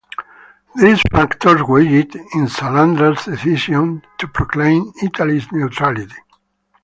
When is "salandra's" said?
2.47-3.23